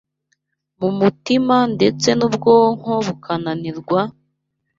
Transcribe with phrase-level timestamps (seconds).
[0.79, 4.01] mu mutima ndetse n’ubwonko bukananirwa,